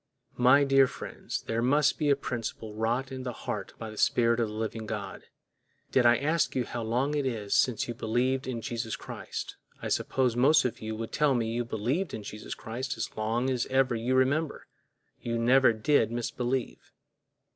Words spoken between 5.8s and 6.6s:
Did I ask